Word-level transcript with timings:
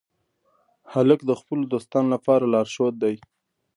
هلک 0.93 1.19
د 1.29 1.31
خپلو 1.39 1.63
دوستانو 1.73 2.07
لپاره 2.15 2.49
لارښود 2.53 2.93
دی. 3.03 3.15